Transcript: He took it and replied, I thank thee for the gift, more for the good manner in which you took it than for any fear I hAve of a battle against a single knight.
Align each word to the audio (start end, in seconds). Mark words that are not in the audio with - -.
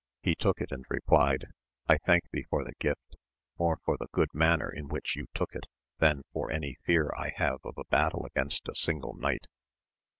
He 0.23 0.33
took 0.33 0.59
it 0.61 0.71
and 0.71 0.83
replied, 0.89 1.45
I 1.87 1.99
thank 1.99 2.23
thee 2.31 2.47
for 2.49 2.63
the 2.63 2.73
gift, 2.79 3.17
more 3.59 3.77
for 3.85 3.97
the 3.97 4.07
good 4.11 4.29
manner 4.33 4.67
in 4.67 4.87
which 4.87 5.15
you 5.15 5.27
took 5.35 5.53
it 5.53 5.65
than 5.99 6.23
for 6.33 6.49
any 6.49 6.77
fear 6.85 7.11
I 7.15 7.29
hAve 7.37 7.59
of 7.63 7.75
a 7.77 7.83
battle 7.85 8.25
against 8.25 8.67
a 8.67 8.73
single 8.73 9.13
knight. 9.13 9.45